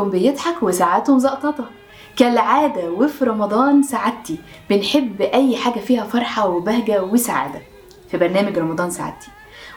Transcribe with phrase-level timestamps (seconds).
[0.00, 1.64] منكم بيضحك وساعاته مزقططة
[2.16, 4.38] كالعادة وفي رمضان سعادتي
[4.70, 7.60] بنحب أي حاجة فيها فرحة وبهجة وسعادة
[8.10, 9.28] في برنامج رمضان سعادتي.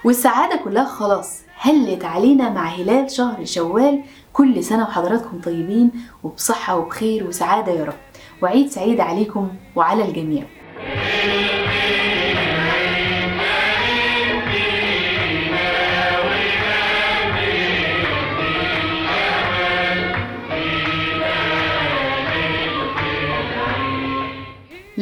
[0.06, 4.04] والسعادة كلها خلاص هلت علينا مع هلال شهر شوال.
[4.34, 5.92] كل سنة وحضراتكم طيبين
[6.24, 7.94] وبصحة وبخير وسعادة يا رب.
[8.42, 10.44] وعيد سعيد عليكم وعلى الجميع.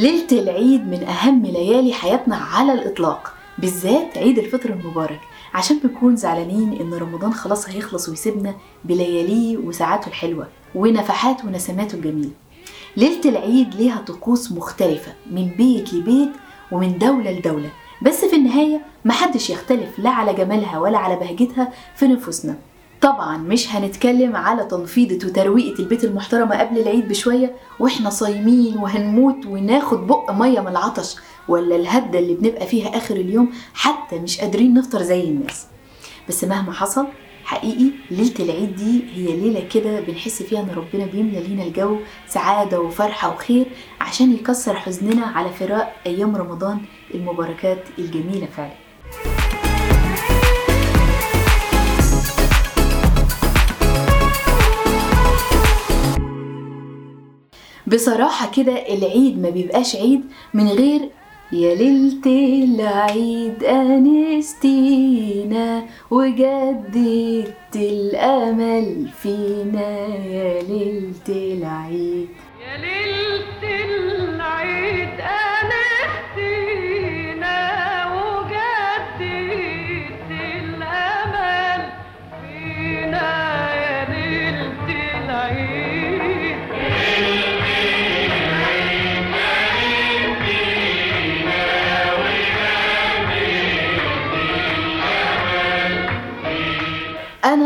[0.01, 5.19] ليلة العيد من أهم ليالي حياتنا على الإطلاق بالذات عيد الفطر المبارك
[5.53, 12.29] عشان بنكون زعلانين إن رمضان خلاص هيخلص ويسيبنا بلياليه وساعاته الحلوة ونفحاته ونسماته الجميلة
[12.97, 16.31] ليلة العيد ليها طقوس مختلفة من بيت لبيت
[16.71, 17.69] ومن دولة لدولة
[18.01, 22.55] بس في النهاية محدش يختلف لا على جمالها ولا على بهجتها في نفوسنا.
[23.01, 30.07] طبعا مش هنتكلم على تنفيضة وترويقة البيت المحترمة قبل العيد بشوية وإحنا صايمين وهنموت وناخد
[30.07, 31.15] بق مية من العطش
[31.47, 35.65] ولا الهدة اللي بنبقى فيها آخر اليوم حتى مش قادرين نفطر زي الناس.
[36.29, 37.07] بس مهما حصل
[37.43, 42.79] حقيقي ليلة العيد دي هي ليلة كده بنحس فيها إن ربنا بيملى لينا الجو سعادة
[42.81, 43.65] وفرحة وخير
[44.01, 46.79] عشان يكسر حزننا على فراق أيام رمضان
[47.13, 48.73] المباركات الجميلة فعلا.
[57.93, 60.21] بصراحة كده العيد ما بيبقاش عيد
[60.53, 61.09] من غير
[61.51, 62.25] يا ليلة
[62.63, 65.05] العيد أنستينا
[66.11, 70.07] وجددت الأمل فينا.
[70.25, 72.27] يا ليلة العيد.
[72.61, 73.10] يا ليلة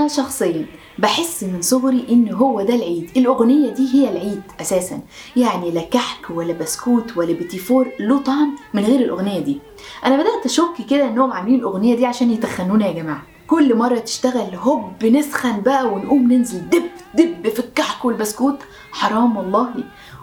[0.05, 0.66] أنا شخصيا.
[0.99, 3.11] بحس من صغري إن هو ده العيد.
[3.17, 4.99] الأغنية دي هي العيد أساسا.
[5.35, 9.59] يعني لا كحك ولا بسكوت ولا بيتيفور له طعم من غير الأغنية دي.
[10.05, 13.23] أنا بدأت أشك كده إنهم عاملين الأغنية دي عشان يتخنونا يا جماعة.
[13.47, 16.83] كل مرة تشتغل هوب نسخن بقى ونقوم ننزل دب
[17.15, 18.59] دب في الكحك والبسكوت.
[18.91, 19.69] حرام والله.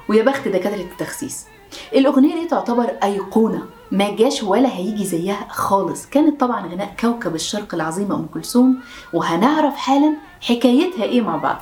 [0.08, 1.44] ويا بخت دكاترة التخسيس.
[1.94, 6.06] الأغنية دي تعتبر أيقونة ما جاش ولا هيجي زيها خالص.
[6.06, 8.80] كانت طبعا غناء كوكب الشرق العظيمة أم كلثوم
[9.12, 11.60] وهنعرف حالا حكايتها إيه مع بعض.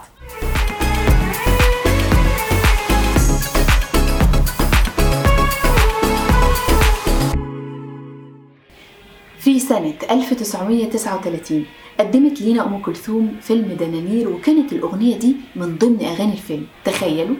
[9.38, 11.64] في سنة 1939
[12.00, 16.66] قدمت لينا أم كلثوم فيلم دنانير وكانت الأغنية دي من ضمن أغاني الفيلم.
[16.84, 17.36] تخيلوا؟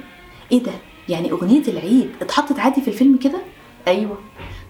[0.52, 0.72] إيه ده؟
[1.10, 3.38] يعني أغنية العيد اتحطت عادي في الفيلم كده؟
[3.88, 4.18] أيوة.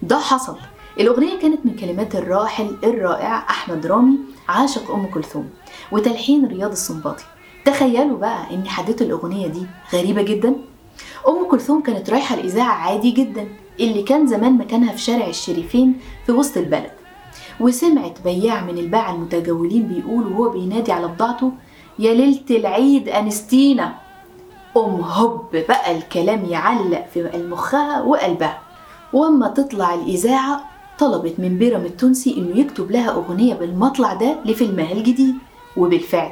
[0.03, 0.57] ده حصل.
[1.01, 4.19] الأغنية كانت من كلمات الراحل الرائع أحمد رامي
[4.49, 5.49] عاشق أم كلثوم
[5.93, 7.25] وتلحين رياض السنباطي
[7.65, 9.67] تخيلوا بقى إن حدته الأغنية دي.
[9.95, 10.49] غريبة جدا.
[11.29, 13.49] أم كلثوم كانت رايحة الإذاعة عادي جدا
[13.81, 16.91] اللي كان زمان مكانها في شارع الشريفين في وسط البلد.
[17.61, 21.53] وسمعت بياع من الباعة المتجولين بيقول وهو بينادي على بضاعته
[21.99, 23.95] يا ليلة العيد أنستينا.
[24.77, 28.59] أم هوب بقى الكلام يعلق في مخها وقلبها.
[29.13, 30.61] وأما تطلع الإذاعة
[30.99, 35.35] طلبت من بيرم التونسي إنه يكتب لها أغنية بالمطلع ده لفيلمها الجديد.
[35.77, 36.31] وبالفعل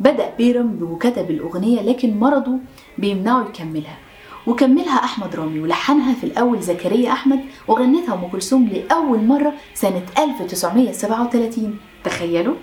[0.00, 2.58] بدأ بيرم وكتب الأغنية لكن مرضه
[2.98, 3.98] بيمنعه يكملها.
[4.46, 11.78] وكملها أحمد رامي ولحنها في الأول زكريا أحمد وغنتها أم كلثوم لأول مرة سنة 1937
[12.04, 12.54] تخيلوا؟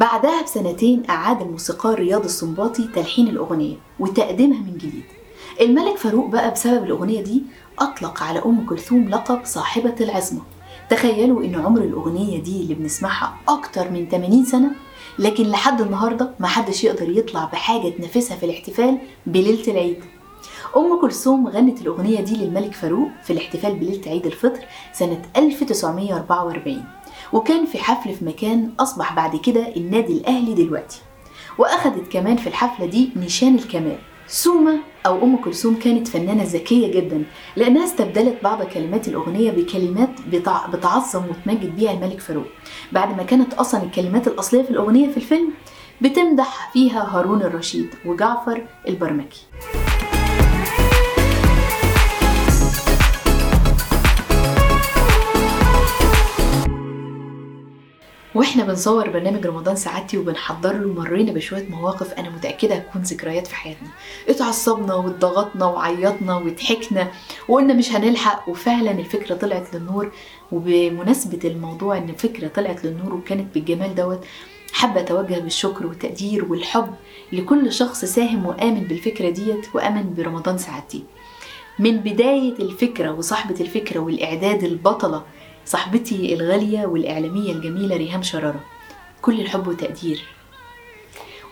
[0.00, 5.04] بعدها بسنتين أعاد الموسيقار رياض السنباطي تلحين الأغنية وتقديمها من جديد.
[5.60, 7.42] الملك فاروق بقى بسبب الأغنية دي
[7.78, 10.40] أطلق على أم كلثوم لقب صاحبة العظمة.
[10.90, 14.70] تخيلوا إن عمر الأغنية دي اللي بنسمعها أكتر من 80 سنة
[15.18, 20.04] لكن لحد النهاردة محدش يقدر يطلع بحاجة تنافسها في الاحتفال بليلة العيد.
[20.76, 24.60] أم كلثوم غنت الأغنية دي للملك فاروق في الاحتفال بليلة عيد الفطر
[24.92, 26.84] سنة 1944
[27.32, 31.00] وكان في حفل في مكان أصبح بعد كده النادي الأهلي دلوقتي.
[31.58, 33.98] وأخدت كمان في الحفلة دي نشان الكمال.
[34.26, 37.24] سوما أو أم كلثوم كانت فنانة ذكية جدا
[37.56, 40.66] لأنها استبدلت بعض كلمات الأغنية بكلمات بتع...
[40.66, 42.46] بتعظم وتمجد بيها الملك فاروق.
[42.92, 45.50] بعد ما كانت أصلا الكلمات الأصلية في الأغنية في الفيلم
[46.00, 49.40] بتمدح فيها هارون الرشيد وجعفر البرمكي.
[58.34, 63.54] وإحنا بنصور برنامج رمضان سعادتي وبنحضر له مرينا بشوية مواقف أنا متأكدة هتكون ذكريات في
[63.54, 63.88] حياتنا.
[64.28, 67.08] اتعصبنا واتضغطنا وعيطنا وضحكنا
[67.48, 70.12] وقلنا مش هنلحق وفعلا الفكرة طلعت للنور.
[70.52, 74.24] وبمناسبة الموضوع إن الفكرة طلعت للنور وكانت بالجمال دوت
[74.72, 76.94] حابة أتوجه بالشكر والتقدير والحب
[77.32, 81.04] لكل شخص ساهم وآمن بالفكرة ديت وآمن برمضان سعادتي.
[81.78, 85.22] من بداية الفكرة وصاحبة الفكرة والإعداد البطلة
[85.70, 88.60] صاحبتي الغالية والإعلامية الجميلة ريهام شرارة.
[89.22, 90.22] كل الحب والتقدير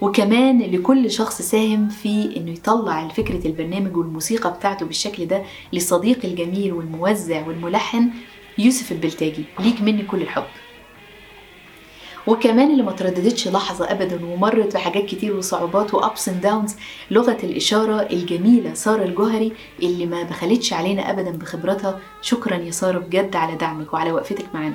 [0.00, 5.42] وكمان لكل شخص ساهم في إنه يطلع فكرة البرنامج والموسيقى بتاعته بالشكل ده
[5.72, 8.10] لصديق الجميل والموزع والملحن
[8.58, 9.44] يوسف البلتاجي.
[9.60, 10.44] ليك مني كل الحب.
[12.28, 16.76] وكمان اللي ما ترددتش لحظة أبدا ومرت بحاجات كتير وصعوبات وأبس اند داونز
[17.10, 19.52] لغة الإشارة الجميلة سارة الجوهري
[19.82, 24.74] اللي ما بخلتش علينا أبدا بخبرتها شكرا يا سارة بجد على دعمك وعلى وقفتك معانا.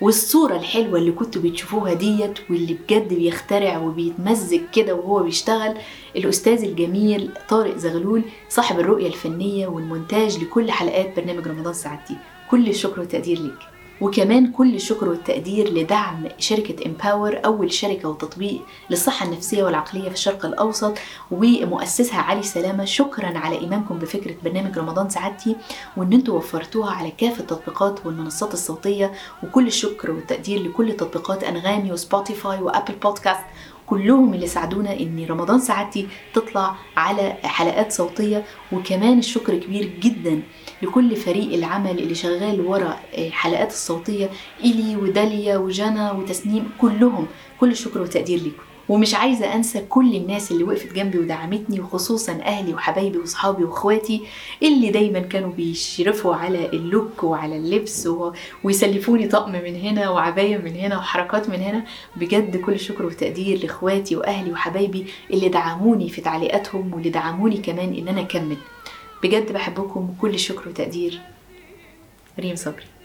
[0.00, 5.74] والصورة الحلوة اللي كنتوا بتشوفوها ديت واللي بجد بيخترع وبيتمزج كده وهو بيشتغل
[6.16, 12.16] الأستاذ الجميل طارق زغلول صاحب الرؤية الفنية والمونتاج لكل حلقات برنامج رمضان سعادتي.
[12.50, 13.77] كل الشكر والتقدير ليك.
[14.00, 18.60] وكمان كل الشكر والتقدير لدعم شركة امباور أول شركة وتطبيق
[18.90, 20.98] للصحة النفسية والعقلية في الشرق الأوسط
[21.30, 22.84] ومؤسسها علي سلامة.
[22.84, 25.56] شكرا على إيمانكم بفكرة برنامج رمضان سعادتي
[25.96, 29.12] وإن أنتوا وفرتوها على كافة التطبيقات والمنصات الصوتية
[29.42, 33.44] وكل الشكر والتقدير لكل تطبيقات أنغامي وسبوتيفاي وأبل بودكاست
[33.88, 40.42] كلهم اللي ساعدونا إن رمضان سعادتي تطلع على حلقات صوتية وكمان الشكر كبير جدا
[40.82, 44.30] لكل فريق العمل اللي شغال ورا الحلقات الصوتية
[44.64, 47.26] الي وداليا وجانا وتسنيم كلهم.
[47.60, 52.74] كل الشكر والتقدير لكم ومش عايزة أنسى كل الناس اللي وقفت جنبي ودعمتني وخصوصا أهلي
[52.74, 54.22] وحبايبي وصحابي وإخواتي
[54.62, 58.32] اللي دايما كانوا بيشرفوا على اللوك وعلى اللبس و...
[58.64, 61.84] ويسلفوني طقم من هنا وعباية من هنا وحركات من هنا.
[62.16, 68.08] بجد كل شكر وتقدير لإخواتي وأهلي وحبايبي اللي دعموني في تعليقاتهم واللي دعموني كمان إن
[68.08, 68.56] أنا أكمل.
[69.22, 71.20] بجد بحبكم وكل شكر وتقدير.
[72.38, 72.84] ريم صبري.